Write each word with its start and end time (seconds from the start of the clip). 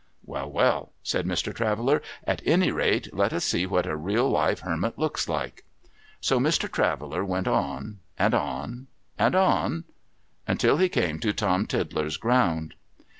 'W^ell, 0.27 0.49
well!' 0.51 0.93
said 1.03 1.27
Mr. 1.27 1.53
Traveller.' 1.53 2.01
At 2.33 2.41
any 2.43 2.71
rate, 2.71 3.13
let 3.13 3.33
us 3.33 3.43
see 3.45 3.67
what 3.67 3.85
a 3.85 3.95
real 3.95 4.27
live 4.27 4.61
Hermit 4.61 4.97
looks 4.97 5.29
like.' 5.29 5.63
So, 6.19 6.39
Mr. 6.39 6.67
Traveller 6.67 7.23
went 7.23 7.47
on, 7.47 7.99
and 8.17 8.33
on, 8.33 8.87
and 9.19 9.35
on, 9.35 9.83
until 10.47 10.77
he 10.77 10.89
came 10.89 11.19
to 11.19 11.33
Tom 11.33 11.67
Tiddler's 11.67 12.17
ground. 12.17 12.73